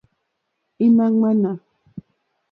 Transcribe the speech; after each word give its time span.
Ímá 0.85 1.05
ŋmánà. 1.13 1.51